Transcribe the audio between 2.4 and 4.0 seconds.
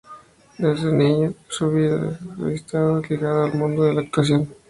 ha estado ligada al mundo de